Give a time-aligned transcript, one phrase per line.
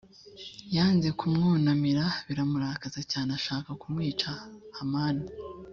[0.75, 4.29] yanze kumwunamira biramurakaza cyane ashaka kumwica
[4.77, 5.25] hamani